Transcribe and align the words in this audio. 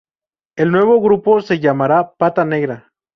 El 0.57 0.71
nuevo 0.71 0.99
grupo 0.99 1.41
se 1.41 1.59
llamará 1.59 2.13
Pata 2.17 2.43
Negra. 2.43 2.91